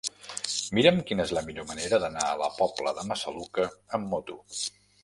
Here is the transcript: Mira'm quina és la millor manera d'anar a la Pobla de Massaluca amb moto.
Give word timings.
Mira'm 0.77 1.01
quina 1.09 1.27
és 1.29 1.33
la 1.39 1.43
millor 1.49 1.67
manera 1.73 2.01
d'anar 2.05 2.25
a 2.31 2.41
la 2.43 2.51
Pobla 2.57 2.95
de 3.01 3.07
Massaluca 3.13 3.71
amb 4.01 4.15
moto. 4.17 4.43